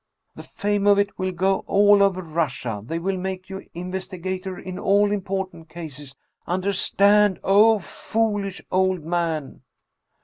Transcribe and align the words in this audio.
The 0.33 0.41
fame 0.41 0.87
of 0.87 0.97
it 0.97 1.19
will 1.19 1.31
go 1.31 1.59
all 1.67 2.01
over 2.01 2.23
Russia. 2.23 2.81
They 2.83 2.97
will 2.97 3.17
make 3.17 3.51
you 3.51 3.67
investigator 3.75 4.57
in 4.57 4.79
all 4.79 5.11
important 5.11 5.69
cases. 5.69 6.15
Understand, 6.47 7.39
O 7.43 7.77
foolish 7.77 8.63
old 8.71 9.03
man!" 9.03 9.61